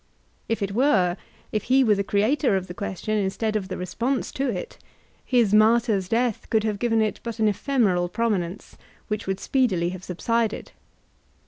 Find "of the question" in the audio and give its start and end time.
2.55-3.19